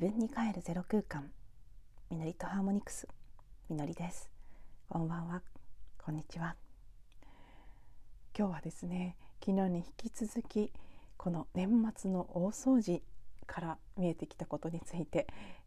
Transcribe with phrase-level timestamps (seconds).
[0.00, 1.30] 自分に帰るゼロ空間。
[2.08, 3.06] みのりとハーモニクス。
[3.68, 4.30] みのりです。
[4.88, 5.42] こんばんは。
[6.02, 6.56] こんにちは。
[8.34, 10.72] 今日はですね昨日に引き続き
[11.18, 13.02] この年末の大掃除
[13.46, 15.26] から見えてきたことについて、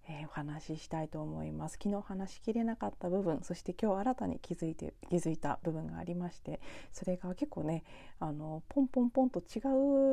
[0.10, 1.78] えー、お話ししたいと思います。
[1.80, 6.60] 昨日話しきれなかった部分そして今日新たに気づいて気づいた部分がありまして
[6.92, 7.84] それが結構ね
[8.20, 9.62] あのポンポンポンと違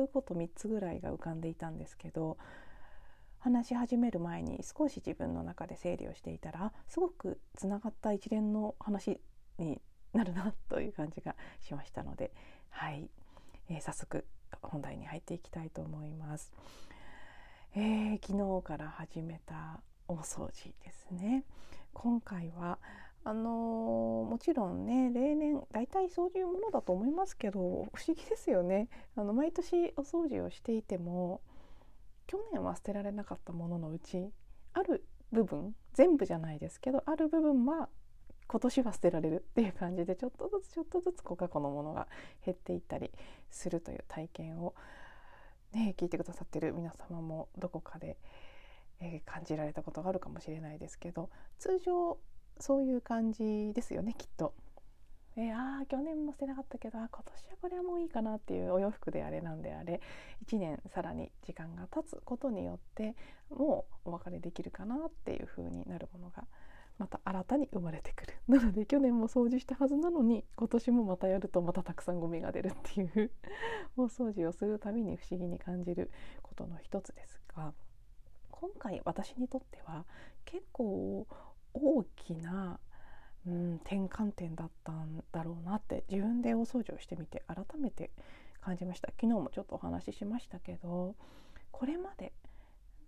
[0.03, 2.37] うこと3つぐらいが浮かんでいたんですけど
[3.41, 9.19] 話し始める前に少し自分の中で整理をしていたらすごくつながった一連の話
[9.57, 9.81] に
[10.13, 12.31] なるなという感じがしましたので、
[12.69, 13.09] はい。
[13.69, 14.25] えー、早速
[14.61, 16.51] 本題に入っていきたいと思います。
[17.73, 21.43] えー、昨日から始めた大掃除ですね。
[21.93, 22.77] 今回は
[23.23, 27.59] あのー、もちろんね例年大体そういうものだと思いますけど
[27.93, 28.87] 不思議ですよね。
[29.15, 31.41] あの毎年お掃除をしていても
[32.31, 34.29] 去年は捨てられなかったもののうち
[34.73, 37.89] ある部分全部じゃないですけどある部分は
[38.47, 42.07] 今年は捨てられるっていう感じでちょっとずつちょっとずつこう過去のものが
[42.45, 43.11] 減っていったり
[43.49, 44.73] するという体験を
[45.73, 48.17] ね、聞いてくださってる皆様もどこかで、
[49.01, 51.29] えー、感じられたことがあるかもしれないですけど
[51.59, 52.17] 通常
[52.59, 54.53] そういう感じですよねきっと。
[55.37, 57.23] えー、あ去年も捨てなかったけど今年は
[57.61, 60.01] これはもういいかなっていうお洋服であれなんであれ
[60.45, 63.15] 1年さらに時間が経つことによって
[63.49, 66.43] もうお別れできるかなっていう風になるものが
[66.97, 68.33] また新たに生まれてくる。
[68.47, 73.31] なので去年も掃除したはずなのに今年もまたやるとまたたくさんゴミが出るっていう
[73.97, 76.11] 大掃除をするたびに不思議に感じる
[76.43, 77.73] ことの一つですが
[78.51, 80.05] 今回私にとっては
[80.45, 81.25] 結構
[81.73, 82.79] 大きな、
[83.47, 88.11] うん、転換点だったんだろうなって自分で大掃除をしてみて改めて
[88.61, 91.15] 感じました昨日もちょっとお話ししましたけど
[91.71, 92.33] これまで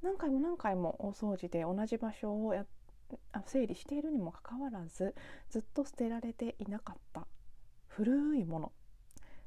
[0.02, 5.14] 何回も何回も大掃除で同じ場所をやって整理しているにもかかわらず
[5.52, 7.28] ずっと捨てられていなかった
[7.88, 8.72] 古いもの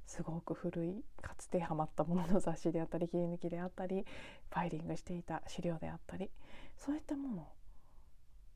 [0.07, 4.05] すごく古いかつてハマったものの雑誌であったり切り抜きであったり
[4.51, 6.31] ファイリングしていた資料であったり
[6.77, 7.47] そういったものを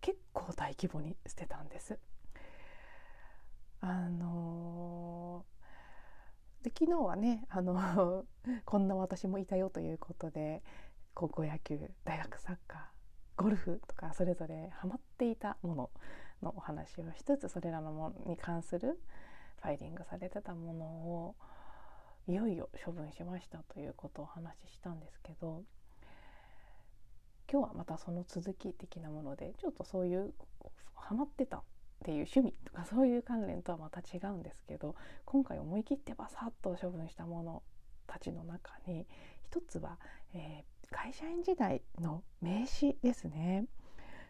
[0.01, 1.99] 結構大規模に捨てたんです。
[3.81, 8.25] あのー、で昨日はねあの
[8.65, 10.63] こんな私もいたよということで
[11.15, 15.91] 高校野球大学サッカーゴルフとかそれぞれハマっていたもの
[16.43, 19.01] のお話をしつつそれらのものに関する
[19.63, 21.35] ファイリングされてたものを
[22.27, 25.65] いよいよ処分しましたということをお話ししたんですけど
[27.51, 30.33] 今日はまたその続き的なものでちょっとそういう
[30.95, 31.63] ハマってた
[32.01, 34.95] っていう趣味とかそういう関連とはまた違うんですけど
[35.27, 37.63] 今回思い切ってバサッと処分したもの
[38.07, 39.07] たちの中に
[39.45, 39.99] 一つは、
[40.35, 43.67] えー、会社員時代の名刺ですね。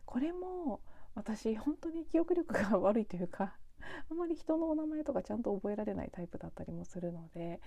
[0.05, 0.81] これも
[1.15, 3.55] 私本当に記憶力が悪いというか
[4.11, 7.61] あまり人のお名前とかちゃんと覚えられないタイプだったりもするので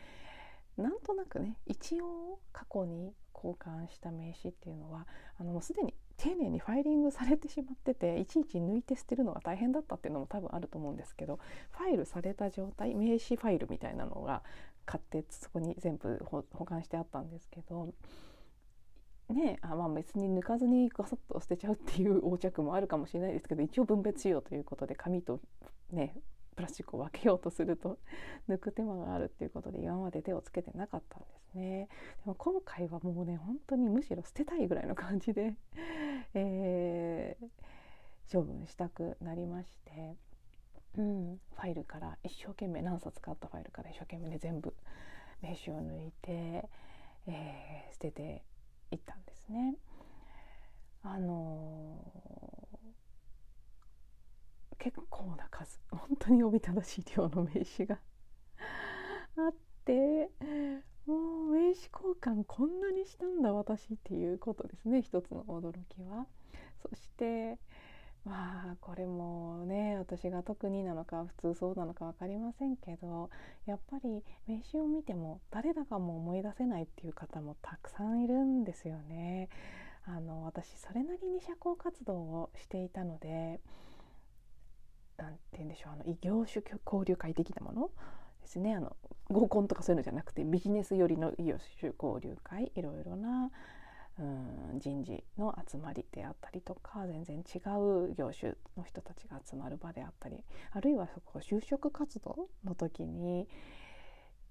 [0.78, 11.40] なんとなくね一応過去に交換した名刺っていうのはあのもうすでに丁寧にファイリングされてしまってて いちいち抜いて捨てるのが大変だったっていうのも多分あると思うんですけど
[11.72, 14.44] ファイルされた状態名刺ファイルみたいなのが
[14.86, 17.94] 買ってそこに全部保管してあったんですけど
[19.30, 25.40] ねあまあ別に抜かずにガサッと捨てちゃうっていう横着もあるかもしれないですけど一応分別しようということで紙と
[25.92, 26.16] ね
[26.54, 28.00] プラスチックを分けようとすると
[28.48, 31.88] 抜く手間があるっていうことで今まで手をつけてなかったんですね。
[32.24, 35.56] でも今回はもうね本当にむしろ捨てたいぐらいの感じで、
[36.34, 40.16] えー、処分したくなりまして、
[40.96, 44.76] うん、ファイルから一生懸命何冊かあったファイルから一生懸命ね全部
[45.42, 46.70] 名刺を抜いて、
[47.28, 48.44] えー、捨てて
[48.92, 49.76] いったんですね。
[51.06, 52.63] あのー、
[54.78, 58.00] 結構な数本当におびただしい量の名刺が
[59.38, 59.54] あっ
[59.86, 60.30] て
[61.06, 66.28] もう名刺交換こんなにしたんだ私っていうことですね一つの驚きは。
[66.82, 67.58] そして
[68.26, 73.30] まあこれもね私が特になのか普通そうなのか分かりませんけど
[73.66, 79.50] やっぱり名刺を見ても誰だかも思い出せないっていう方もたくさんいるんですよね。
[80.06, 83.62] あの私それなりに社交活動をしていたので
[85.18, 87.90] 何て言うんでしょうあの異業種交流会的なもの
[88.42, 88.76] ですね。
[88.76, 88.96] あの
[89.30, 93.52] 合コンとかそういうのじゃなくてビジネス寄りの異業種交流会いろいろな
[94.20, 94.24] う
[94.76, 103.48] ん人事の集まりであったりとか全然違う業種の人たちが集まる場であったりあるいはそこ就職活動の時に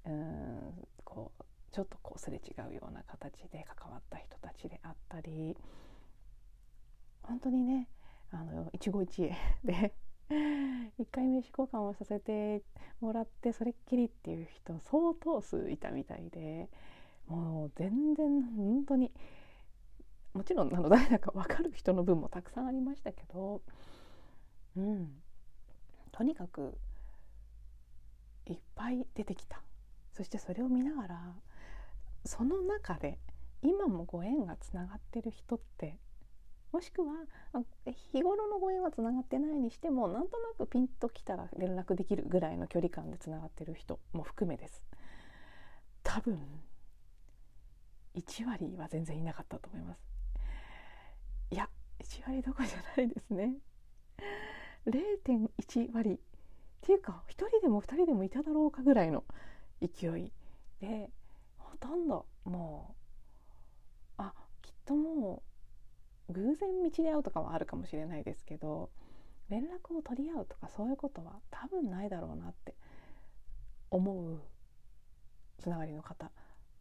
[0.04, 5.56] うんこうちょっとこうすれ違うような形で関わった人たちであったり
[7.22, 7.88] 本当にね
[8.30, 9.94] あの一期一会で
[10.98, 12.62] 一回名刺交換をさせて
[13.00, 16.68] もらってそれっきりっていう人相当数いたみたいで
[17.26, 19.12] もう全然本当に
[20.34, 23.62] もちろんあの誰だか分かる人の分もたくさんありましたけど、
[24.76, 25.22] うん、
[26.10, 26.78] とにかく
[28.46, 29.62] いっぱい出てきた。
[30.12, 31.34] そしてそれを見ながら
[32.24, 33.18] その中で
[33.62, 35.98] 今もご縁がつながってる人って
[36.72, 37.12] もしくは
[38.12, 44.82] 日頃のご縁はつながってないにしてもなんとなくピンときたら連絡できるぐらいの距離感でつながってる人も含めです。
[46.02, 46.38] 多分
[48.14, 50.00] 1割は全然いなかったと思います。
[51.50, 51.68] いや
[52.00, 53.54] 1割どころじゃないですね。
[54.86, 56.18] 0.1割っ
[56.80, 59.24] ていうか1人でも2人でもいただろうかぐらいの
[59.80, 60.32] 勢い
[60.80, 61.10] で
[61.58, 62.96] ほとんども
[64.18, 64.32] うあ
[64.62, 65.51] きっともう
[66.30, 68.90] 偶然道で会うとかはあるかもしれないですけど
[69.48, 72.74] 連絡を取り合うとかそういうことは多分ないだろうなって
[73.90, 74.40] 思う
[75.58, 76.30] つながりの方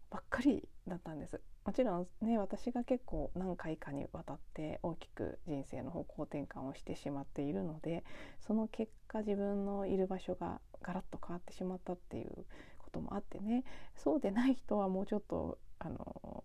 [0.09, 1.41] ばっかりだったんです。
[1.63, 8.03] もちろんね私が結構何回かにわたって大きく人生の方向転換をしてしまっているので
[8.39, 12.45] その結果自分のいる場所がガラッと変わってしまったっていう
[12.79, 13.63] こともあってね。
[13.95, 16.43] そうでない人はもうちょっとあの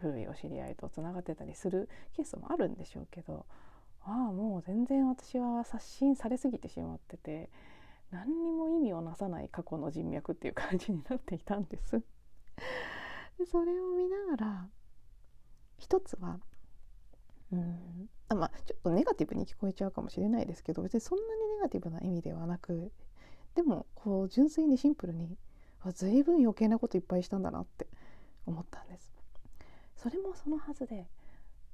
[0.00, 3.46] 古いお知り合いとつながってたりするケースもあるんでしょうけど
[4.02, 7.50] ああもう全然私は刷新されすぎてしまってて
[8.10, 12.02] 何にも意味をなさない過去の人脈っていう感じになっていたんです。
[13.38, 14.68] でそれを見ながら
[15.78, 16.40] 一つは
[17.52, 22.92] うんあまあちょっとネガティブに聞こえちゃうかもしれないですけど別にそんなにネガティブな意味ではなく
[23.54, 25.36] でもこう純粋にシンプルに
[25.82, 27.86] あ随分余計なこといっぱいしたんだなって
[28.46, 29.19] 思ったんです。
[30.02, 31.06] それもそのはずで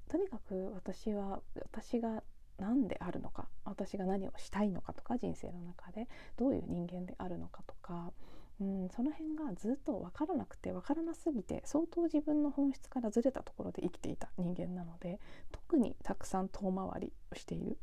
[0.08, 1.40] とにかく私は
[1.72, 2.22] 私が
[2.58, 8.12] 何であるのか私が何をしたいのかとか人生の中でどういう人間であるのかとか
[8.60, 15.20] うん、その辺がずっと分からなくて分からなすぎて相当自分の本質からずれたところで生きていた人間なので
[15.52, 17.76] 特にたくさん遠回りをしている。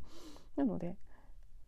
[0.56, 0.96] なので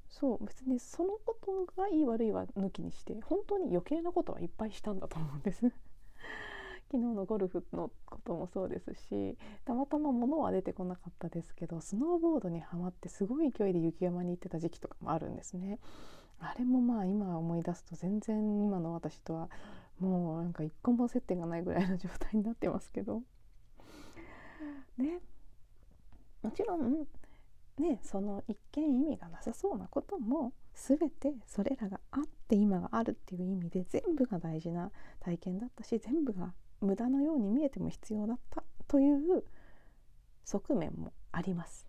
[0.10, 5.71] そう別にそのことがいい悪いは抜きにして本当に余計なことはいっぱいしたんだと思うんです。
[6.95, 15.80] 昨日のゴルフのこともそうですしたまたま物は出てこなかったですけどスノーボードにはまってすごい勢いで雪山に行ってた時期とかもあるんですね。
[16.39, 19.50] あれもまあ今思い出すと全然今の私とは
[20.00, 23.21] もうなんか一個も接点がないぐらいの状態になってますけど
[24.97, 25.19] ね
[26.42, 27.06] もちろん
[27.77, 39.44] ねその一見意味がなさそうなことも全てそれらがあって今があるっていう意味で全部が大事な体験だったし全部が無駄のように見えても必要だったという
[40.44, 41.88] 側面もあります。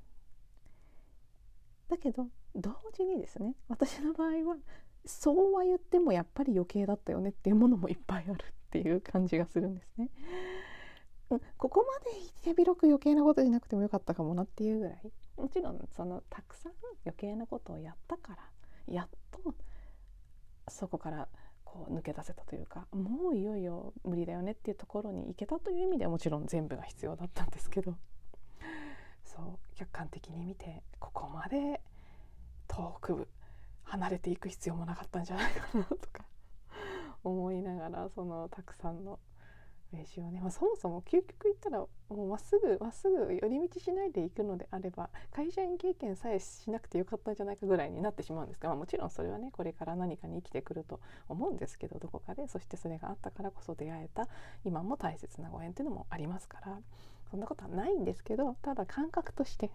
[1.88, 4.56] だけど同時にですね私の場合は
[5.05, 10.11] そうは言ってもやっぱり余計だったよねっていうものもいっぱいあるっていう感じがするんですね。
[11.31, 12.06] うん、ここまで
[12.43, 16.72] 手広く余計なことじゃなくてもよかったかもなっていうぐらいもちろんそのたくさん
[17.05, 19.55] 余計なことをやったからやっと
[20.69, 21.29] そこから
[21.77, 27.95] こう抜け出せたというかもういよいよ無理だよねっていうところに行けたという意味ではもちろん全部が必要だったんですけど
[29.25, 31.83] そう客観的に見てここまで
[32.67, 33.29] 遠く
[33.85, 36.25] 離れていく必要もなかったんじゃないかなとか
[37.23, 39.19] 思いながらそのたくさんの
[39.93, 54.28] 名刺をね、まあ、そもそも究極言ったらもうまっすぐまっすぐ寄り道しないで行くのであれば会社員経験さえしなくてよかったんじゃないかぐらいになってしまうんですが、まあ、もちろんそれはねこれから何かに生きてくると思うんですけどどこかでそしてそれがあったからこそ出会えた
[54.64, 56.78] 今も大切なご縁っていうのもありますから
[57.31, 59.70] そんなことはないんですけどただ感覚として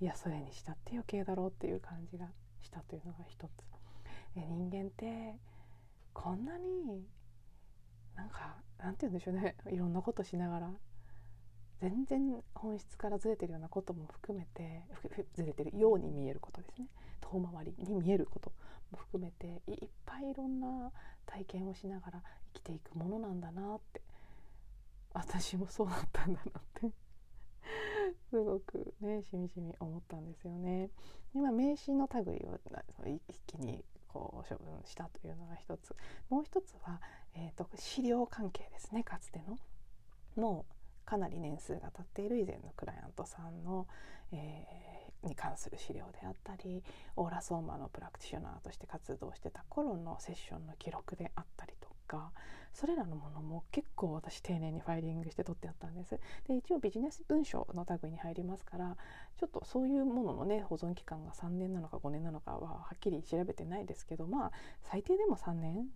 [0.00, 2.26] いやそれにしたって余計だろうっていう感じが
[2.62, 3.50] したというのが一つ。
[4.36, 5.36] え人間って
[6.12, 7.06] こんなに
[8.16, 9.56] なんかなんて言うんでしょうね。
[9.70, 10.74] いろんなことしながら。
[11.80, 14.86] 全然本質からずれてるようなことも含めて
[15.34, 15.76] ずれてる。
[15.78, 16.88] ように見えることですね。
[17.20, 18.52] 遠回りに見えること
[18.90, 20.92] も含めていっぱいいろんな
[21.26, 22.22] 体験をしながら
[22.54, 24.02] 生きていくものなんだなって。
[25.12, 26.92] 私もそうだったんだなって。
[28.30, 30.90] すごくねしみじみ思ったんですよね。
[31.34, 32.60] 今名刺の類を
[33.28, 35.94] 一気にこう処分したというのが一つ。
[36.28, 37.00] もう一つは、
[37.34, 39.58] えーと、資料関係ですねかつての。
[40.36, 40.74] もう
[41.04, 43.86] かなり年数が経っている以前のクライアントさんの、
[44.32, 46.82] えー、に関する資料であったり
[47.16, 52.32] オーラソーマのプラクティショナーとして活動してた頃のセッションの記録であったりとか
[52.72, 56.18] それらのものも結構私丁寧にファイリングして取ってあったんです。
[56.48, 58.96] で一応ビジネス文書の類に入りますから
[59.38, 65.86] ちょっとそういうもののね保存期間が3年なのか5年なのかははっきり調べてないですけどまあ最低でも3年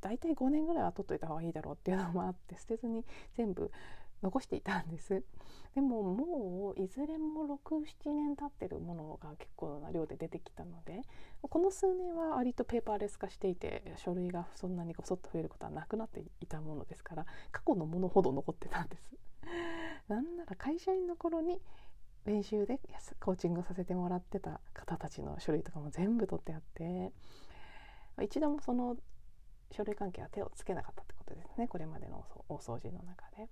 [0.00, 3.04] 大体5年ぐらいは取っといた方がいいだろうっていうのもあって 捨てずに
[3.34, 3.70] 全部
[4.22, 5.22] 残していたんです。
[5.74, 11.02] でももういずれも67年経ってるものが結構な量で出てきたので
[11.40, 19.14] この数年は割とペーパーレス化していて書類がそんなにごそっと増えることはなくなっていたものですから過去のものほど残ってたんです。
[20.08, 21.60] なんなら会社員の頃に
[22.24, 22.80] 練習で
[23.20, 27.12] コーチングさせてもらってた方たちの書類とかも全部取ってあって
[28.22, 28.96] 一度もその
[29.72, 33.48] 書類関係は手をつけなかったってことですねこれまでの大掃除の中で。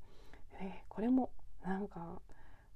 [0.58, 1.30] でこれも
[1.64, 2.20] なんか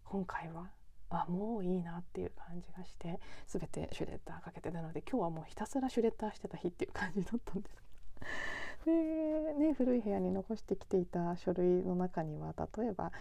[0.05, 0.71] 今回は
[1.11, 7.77] あもういいなっていう感じがして全てシュレッダーかけてたので今日はもうひたすらシュレッダーしてた日っていう感じだったんです
[8.85, 13.13] けどで、ね、古い部屋に残してきていた書類の中には例えば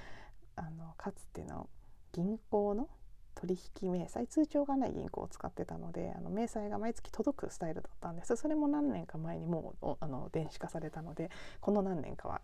[0.56, 1.68] あのかつての
[2.12, 2.88] 銀行の
[3.36, 11.30] 取引明細通帳がない銀行を使ってたのであの明細が毎月届くスタイルだったんですそれも何年か前にもうあの電子化されたので
[11.62, 12.42] この何年かは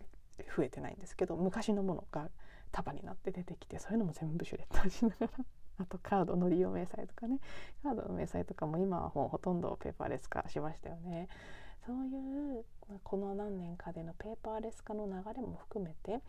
[0.56, 2.28] 増えてないんですけど昔のものが
[2.72, 5.30] 束になって出てきてそういうのも全部シュレッダーしながら
[5.78, 7.40] あとカードの利用明細とかね
[7.82, 11.28] カードの明細とかも今はもうほとんどペーパーレス化しましたよね。
[11.86, 12.64] そういう
[13.04, 16.20] この何年かでのペーパーレス化の流れも含めて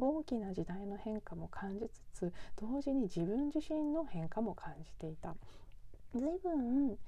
[0.00, 5.34] 大きな時代の変化も感じつつ同時に自分自身の変化も感じていた。
[6.14, 6.98] 随分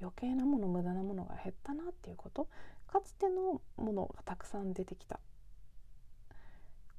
[0.00, 2.48] 余計なもの無駄なものが減ったなっていうこと
[2.86, 5.20] かつてのものがたくさん出てきた。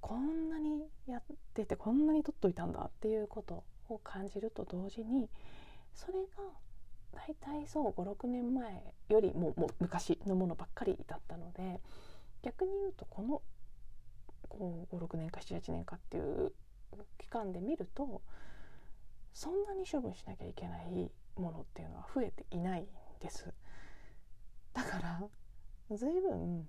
[0.01, 1.23] こんなにやっ
[1.53, 5.29] ててこんなに取っといたんだっていうことを感じると同時に
[5.93, 6.27] それが
[7.13, 11.81] 大体そう56年前よりももう昔のものばっかりだったので
[12.43, 13.41] 逆に言うとこの
[14.49, 16.53] 56年か78年かっていう
[17.17, 18.21] 期間で見ると
[19.33, 22.87] そんなに処分しなきゃいけないものっていうのは増えていないん
[23.21, 23.53] です。
[24.73, 25.23] だから
[25.95, 26.67] 随分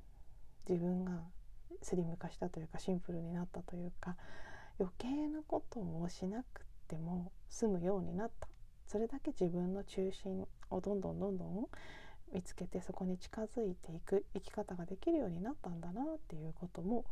[0.69, 1.13] 自分が
[1.83, 4.17] スリム化したというかシンプルになったというか
[4.79, 8.49] 余計なことをしなくても済むようになった。
[8.87, 11.69] それだけ自分の中心をどんどんどんどん
[12.33, 17.05] 見つけてそこに近づいていく生き方ができるようになったんだなっていうことも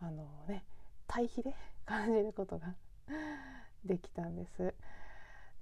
[0.00, 0.64] あのね
[1.06, 2.74] 対比で感じることが
[3.84, 4.74] できたんです。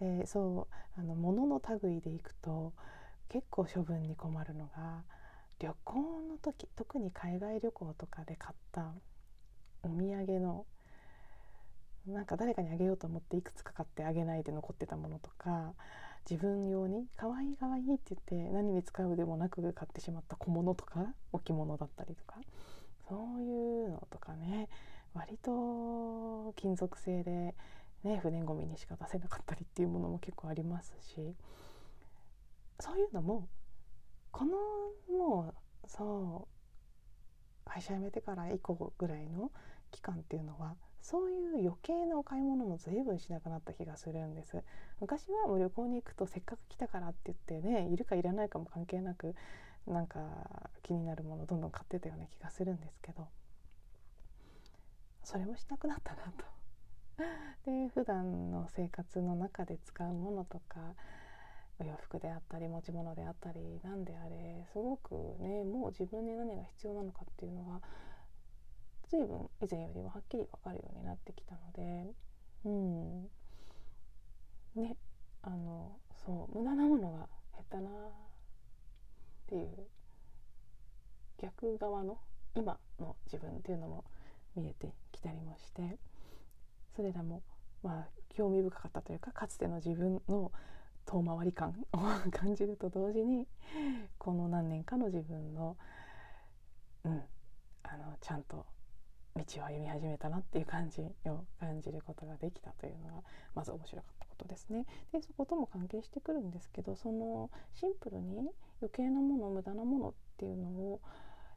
[0.01, 2.73] でそうあの物の類でいくと
[3.29, 5.05] 結構処分に困るのが
[5.59, 8.93] 旅行の時特に海外旅行とかで買った
[9.83, 10.67] お土産の
[12.07, 15.73] なんか誰かにあげようと思っていくつか買ってあげないで残ってたものとか
[16.29, 22.41] 自分用に「かわいいかわいい」って言って何に使うでもなく買ってしまった小物とか置物だったりとか
[23.09, 24.69] そういうのとかね
[25.15, 27.55] 割と金属製で、
[28.03, 31.35] ね、不燃ごみにしか出せなかったりっていうものも結構ありますし
[32.81, 33.49] そういうのも
[34.33, 34.53] この
[35.17, 39.51] もうそう会社辞めてから以降ぐらいの
[39.91, 44.63] 期間っていうのはそういう余計なお買い物も随分しなくなった気がするんです。
[45.01, 49.35] 昔はもう旅行に行くとせっかく来たからって言ってねいるかいらないかも関係なく
[49.87, 50.19] なんか
[50.83, 53.29] 気になるものどんどん買ってたような気がするんですけど。
[55.23, 56.45] それもしなくなったなと。
[57.65, 60.95] で普段の生活の中で使うものとか
[61.79, 67.81] お洋服であったり持ち物であったり何であれすごくねもう自分に何が必要なのかっていうのが
[69.09, 72.13] 随分以前よりもはっきり分かるようになってきたので。
[72.65, 73.31] うん。
[74.75, 74.97] ね
[75.43, 77.91] あのそう無駄なものが減ったな。
[79.45, 79.69] っていう
[81.41, 82.19] 逆側の
[82.55, 84.05] 今の自分っていうのも
[84.57, 85.99] 見えてきたりもして
[86.95, 87.43] それらも
[87.83, 90.53] まあ興味深かったというかかつての自分の
[91.07, 91.99] 遠回り感を
[92.31, 93.47] 感じると同時に
[94.19, 95.77] この何年かの自分の,、
[97.05, 97.23] うん、
[97.83, 98.65] あのちゃんと
[99.37, 103.23] 道を歩み始めたなっていう感じを感じることができたというのが
[103.55, 104.87] まず面白かったことですね。
[105.13, 108.51] でそことも関係してくるんですけどそのシンプルに
[108.85, 111.01] 余計なもの無駄なものっていうのを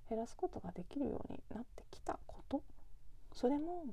[0.10, 2.64] 減らすことができるようになってきたこと
[3.34, 3.86] それも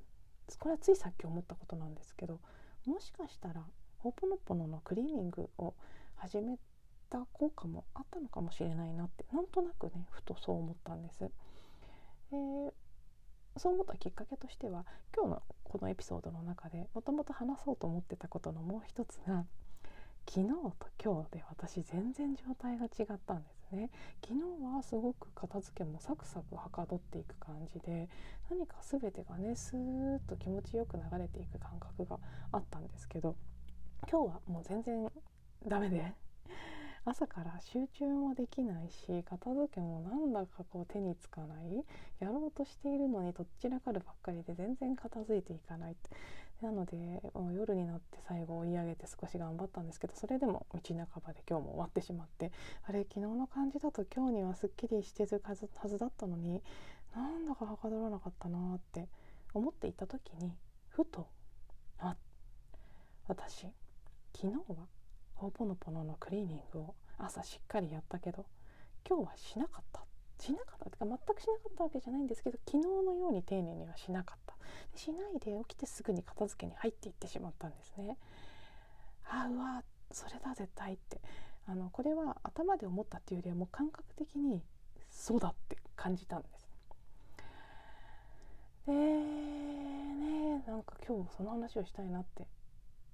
[0.59, 2.39] これはついさっき思ったことなんですけど
[2.87, 3.65] もしかしたら
[3.99, 5.75] ホーポノポのクリーニングを
[6.17, 6.59] 始め
[7.11, 11.25] た効果もあったのかもしれないなってなんとなくねふとそう思ったんです。
[11.25, 12.73] えー、
[13.57, 19.45] そう思ったきっかけとしては今日のこのエピソードの中でもともと話そうと思ってたことのもう一つが
[20.27, 23.91] 昨日と今日で私全然状態が違ったんですね。
[24.23, 24.41] 昨日
[24.75, 28.09] はすごく片付けもサクサクはかどっていく感じで
[28.51, 32.19] 何か全てがねスーッと気持ちよく流れていく感覚が
[32.53, 33.37] あったんですけど
[34.11, 35.09] 今日はもう全然
[35.67, 36.13] ダメで
[37.07, 41.85] 朝から集中もできないし片付けもなんだかこう手につかない。
[42.19, 45.97] やろうとしているのにどっちらかるばっかりで全然片付いていかない。
[46.63, 46.97] なので
[47.35, 52.53] もう夜になって最後追い上げて少し頑張ったんですけどそれでも道半ばで今日も終わってしまって
[52.85, 56.63] あれ昨日の感じだと今日にはすっきりしてるはずはずだったのに
[57.15, 59.09] なんだかはかどらなかったなって
[59.53, 60.55] 思っていた時に
[60.89, 61.29] ふと
[61.99, 62.17] あ
[63.29, 63.67] 私
[64.35, 64.87] 昨日は
[65.35, 68.47] ほぽのぽののクリーニングを朝しっかりやったけど
[69.09, 70.05] 今日はしなかった。
[70.41, 70.87] しなかった。
[70.89, 74.55] ってか全くしなかったわけじゃないんですけど昨日のように丁寧にはしなかった。
[74.97, 78.17] しないで起きてすぐに片付けに入っていってしまったんですね。
[79.27, 81.21] あうわそれだ絶対って。
[81.67, 84.63] あのこれは頭で思ったっていうよりはもう感覚的に
[85.11, 86.69] そうだって感じたんです。
[88.87, 92.47] でねなんか今日その話をしたいなって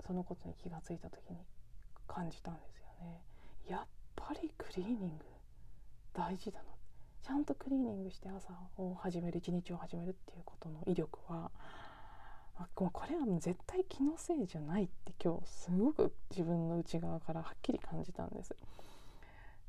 [0.07, 1.39] そのことに気がついた時に。
[2.13, 3.23] 感じたんですよね。
[3.69, 3.87] やっ
[4.17, 5.25] ぱりクリーニング
[6.13, 6.65] 大事だな。
[7.23, 11.51] ちゃんとクリーニングして朝を始める一日を始めるっていうことの威力は
[12.75, 18.55] これは絶対気のせいじゃないって今日すごく自分の内側からはっきり感じたんです。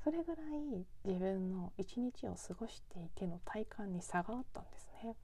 [0.03, 5.15] それぐらい自分の一日を過ごしていての体感に差があったんですね。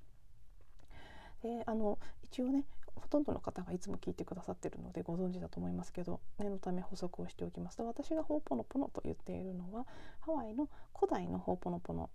[1.41, 2.65] であの一応ね
[3.01, 7.77] ほとんどの方がいつも聞いてくださってるのでご存知だと思いますけど念のため補足をしておきます。
[7.77, 9.85] と私がホーポノポノと言っているのは
[10.21, 12.09] ハワイの古代のホーポノポノ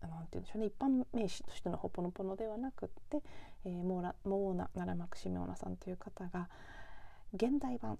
[0.00, 0.66] なんて言うんでしょうね。
[0.66, 3.22] 一般名詞としてのホポノポノではなくって、
[3.64, 6.48] えー、モーラモーナ・ナラマクシメオナさんという方が
[7.34, 7.98] 現代版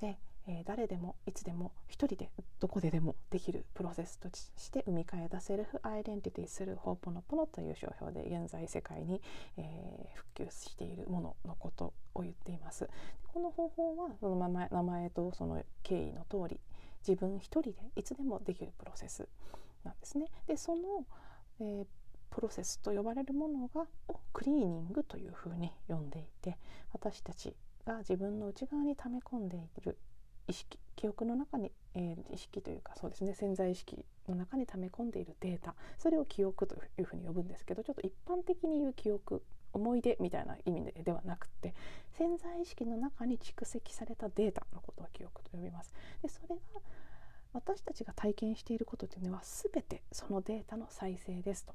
[0.00, 2.30] で、えー、誰でもいつでも一人で
[2.60, 9.20] どこででもできるプロセスとして生み替えたセルフアイデンティティするホーポノポノという商標で現在世界に、
[9.56, 12.88] えー、普及しているもののことを言っています。
[13.32, 16.60] この方法はその名前名前とその経緯の通り
[17.06, 19.28] 自分一人でいつでもできるプロセス
[19.84, 20.26] なんですね。
[20.46, 21.06] でその
[21.60, 21.86] えー、
[22.30, 26.58] プロセスと呼ばれるものがをクリーニングというふうに呼んでいて
[26.92, 27.54] 私たち
[27.86, 29.96] が自分の内側に溜め込んでいる
[30.48, 41.74] 意識記憶の中に、えー、意識というかそうですね潜在意識の中に溜め込んでいるデータそれを記憶というふうに呼ぶんですけどちょっと一般的に言う記憶思い出みたいな意味でではなくて
[42.16, 45.92] 潜在意識の中に蓄積されたデータのことを記憶と呼びます。
[46.22, 46.80] でそれが
[47.52, 51.74] 私たちが体験していることというのは全てそのデータの再生ですと。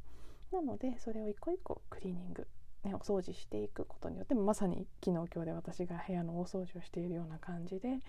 [0.51, 2.47] なのでそれを一個一個クリーニング、
[2.83, 7.99] ね、お掃除していくことによってまさに昨日今日で私が部屋の大掃除をしているような感じで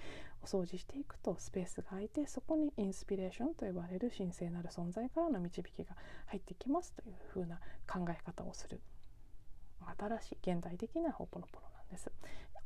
[0.43, 5.95] お掃除していくとスペースが空いてそこにインスピレーションと呼ばれる神聖なる存在からの導きが
[6.27, 8.81] 入ってきますというふうな考え方をする。
[9.99, 12.11] 新しい現代的なホポノポノなんです。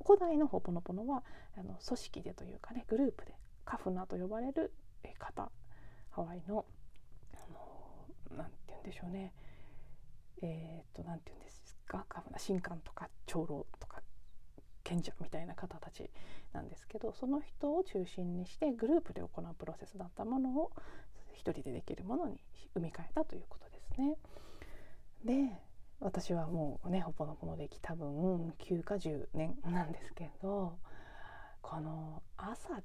[0.05, 1.25] 古代のホポノポノは
[1.57, 4.73] あの組織でというかねグループでカフナと呼ばれる
[5.19, 5.51] 方
[6.11, 6.67] ハワイの
[8.37, 9.33] 何て言うんでしょうね。
[10.43, 11.66] えっ、ー、と何て言うんです。
[12.39, 14.03] 神官とか長老とか
[14.85, 16.11] 賢者みたいな方たち
[16.53, 20.71] なんですけどその人を中心にしてグループで行うプロセスだったものを
[21.33, 22.41] 一人でできるものに
[22.75, 24.17] 生み変えたということですね。
[25.25, 25.53] で
[25.99, 30.79] 私はもうねほぼのぼの歴多分9か10年なんですけど
[31.63, 32.83] この朝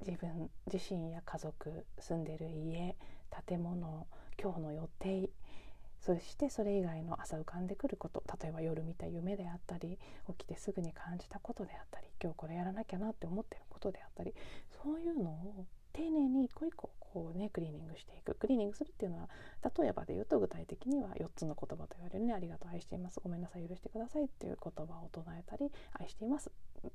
[0.00, 2.96] 自分自身や家族住んでる家
[3.46, 4.06] 建物
[4.40, 5.30] 今日の予定
[6.04, 9.98] そしてそれ以外の朝浮かんでくること例えば夜見た夢であったり
[10.38, 14.34] 起きてすぐに感じたことであったり今日これやらなきゃなって思ってることであったり
[14.82, 18.34] そういうのを丁寧に一個一個こうねクリーニングしていく。
[18.34, 19.28] クリーニングするっていうのは
[19.78, 23.20] 例えばで言うと具体的には4つの言葉と言われるね「ありがとう愛しています。
[23.20, 26.50] ごめんなさい許してください」っていう言葉を唱えたり「愛しています」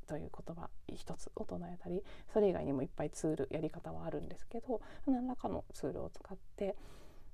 [0.05, 6.75] という言葉一つを唱えたりそれ以外にもいっぱいツールやり方はあるんですけど何らかのツールを使って、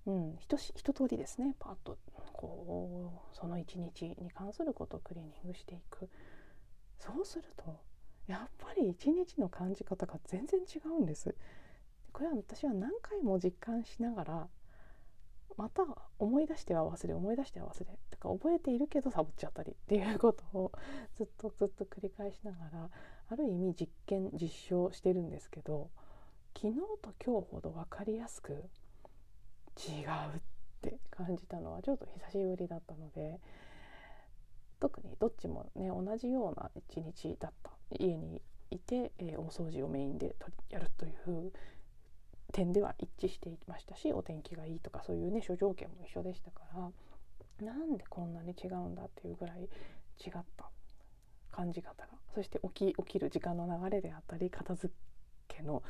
[0.07, 1.97] うん、一一通りですねパッと
[2.33, 6.09] こうその一日に関することをクリーニングしていく
[6.99, 7.79] そうすると
[8.27, 11.35] やっぱり一日の感じ方が全然違うんです。
[12.11, 14.47] これは私は何回も実感しながら
[15.57, 15.83] また
[16.17, 20.71] 思い出しては忘れ思い出しては忘れとか覚えているけどサボっちゃったりっていうことを
[21.15, 22.89] ずっとずっと繰り返しながら
[23.29, 25.89] ある意味実験実証してるんですけど
[26.55, 28.63] 昨日と今日ほど分かりやすく
[29.77, 30.41] 違うっ
[30.81, 33.39] て感じたのはちょっと久しぶりだったので
[34.79, 37.71] 特にどっちもね同じような一日だった。
[37.99, 40.35] 家にいて、えー、大掃除をメインで
[40.69, 41.51] やるという
[42.51, 46.61] 点では一致していましたしお天気がいいとかそういうね諸条件も一緒でしたか
[47.61, 50.65] らなんでこんなに違うんだっていうぐらい違った
[51.51, 52.09] 感じ方が。
[52.33, 54.93] そして起き起きる時間の流れであったり片付
[55.47, 55.83] けの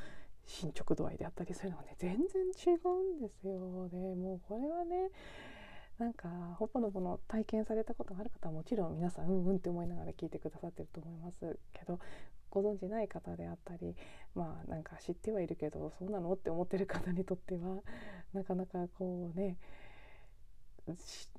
[0.46, 2.24] 進捗度合いであったりそういうのがね全然
[2.76, 3.90] 違うんですよ。
[3.90, 5.10] ねもうこれはね
[5.98, 6.28] なんか
[6.60, 11.58] ほぽのぽの体験されたことがある方はもちろん皆さんうんうんって思いながら聞いてくださってると思います。
[11.74, 12.00] けど
[12.50, 13.96] ご存じない方であったり
[14.34, 17.82] まあなんか知ってはいるけどそうなのって思ってる方にとっては
[18.34, 19.58] なかなかこうね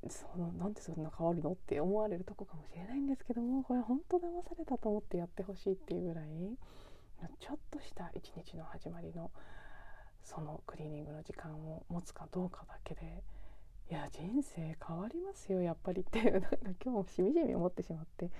[0.08, 6.26] そのなんでそんな変わるのって思われるとこかもしれないんですけどもこれ本当騙されたと思ってやってほしいっていうぐらい
[7.40, 9.30] ちょっとした一日の始まりの
[10.22, 13.22] そのクリーニングの時間を持つかどうかだけで
[13.90, 18.30] いや人生変わりますよやっぱりっていうなんか今日もしみじみ思ってしまって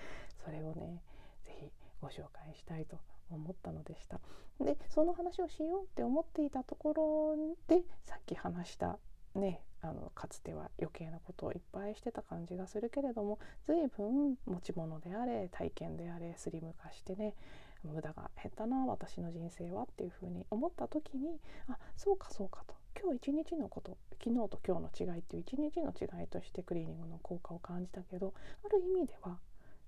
[0.45, 1.03] それをね
[1.47, 2.99] 是非ご紹介したいと
[3.31, 4.21] 思ったのでした。
[4.61, 8.99] でその話をしようって思っていたところでさっき話した
[9.35, 17.35] ねあのかつては余計なことをいっぱいしてた感じがするけれども随分持ち物であれ体験であれスリム化してね
[17.83, 28.35] 無駄が減ったな私の人生はっていうふうに思った時にあそうかそうかと今日一日のこと昨日と今日の違いっていう一日の違いとしてクリーニングの効果を感じたけど
[28.65, 29.39] ある意味では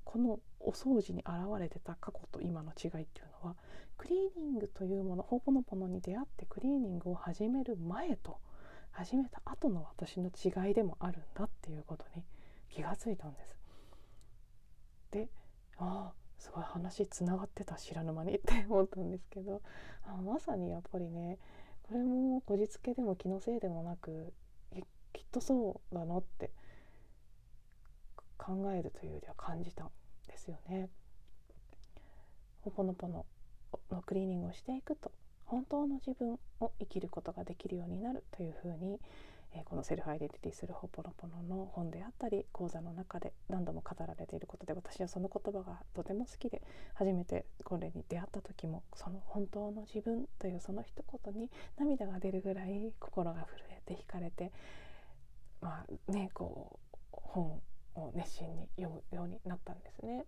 [0.05, 3.57] このお掃除に現れてた過去と今の違いっていうのは
[3.97, 8.39] クリーニングというものほぼのものに出会ってクリーニングを始める前と
[8.93, 12.25] 始めた後の私の違いでもあるんだっていうことに
[12.71, 13.59] 気がついたんです。
[15.11, 15.29] で
[15.77, 19.61] ああすごい話つながってた知らぬ間にって思ったんですけど
[20.05, 21.39] あまさにやっぱりね
[21.83, 24.33] これもこじつけでも気のせいでもなく
[25.13, 26.51] きっとそうだなって
[28.37, 29.89] 考えるというよりは感じたん
[30.29, 30.89] ですよね。
[32.63, 33.27] ほぽのぽの
[33.91, 35.11] のクリーニングをしていくと
[35.49, 39.01] 本当の自分を生きることができるようになるというふうに、
[39.55, 46.63] えー、このセルフアイデンティティするほぽのぽのの本であったり講座の中で何度も語られていることで私はその言葉がとても好きで
[46.95, 54.53] 初めてこれに出会った時もその本当の自分というその一言に涙が出るぐらい心が震えて惹かれて
[55.61, 57.61] まあねこう本
[57.95, 60.25] を熱心に読むようになったんですね。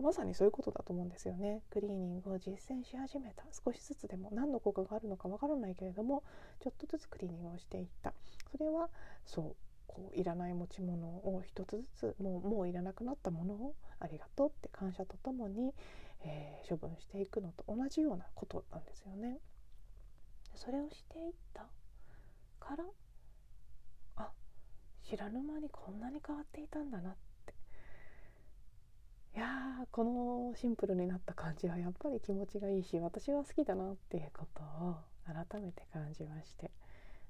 [0.00, 1.62] まさにそういうことだと思うんですよね。
[1.70, 3.44] クリーニングを実践し始めた。
[3.52, 6.22] 少しずつでも何の効果があるのかわからないけれども
[6.60, 8.12] ちょっとずつクリーニングをしていった。
[8.50, 8.88] それは
[9.24, 15.72] そうこういらない持ち物を一つずつもうもういらなくなったものをありがとうって感謝とともに、
[16.24, 19.38] えー、処分していくのと同じようなことなんですよね。
[20.54, 21.66] それをしていった
[22.60, 22.84] から
[24.16, 24.30] あ
[25.02, 27.18] 知らぬ間にこんなに変わっていたんだなって
[29.34, 36.70] やーこのシンプルになった感じはやっぱり気持ちがいいし私は好きだなっていうことを改めて感じまして。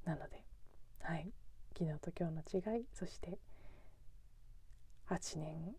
[0.05, 0.43] なので
[1.01, 1.33] はい。
[1.77, 3.39] 昨日と今日の違いそして
[5.09, 5.75] 8年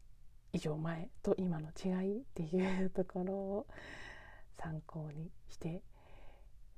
[0.51, 3.67] 以上前と今の違いっていうところを
[4.57, 5.81] 参考にして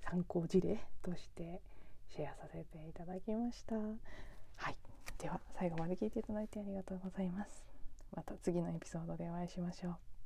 [0.02, 1.62] 参考事例として
[2.10, 3.76] シェアさせていただきました。
[3.76, 4.78] はい。
[5.20, 7.67] では最後まで聞いていただいてありがとうございます。
[8.16, 10.17] また次のエピソードでお会いしましょう。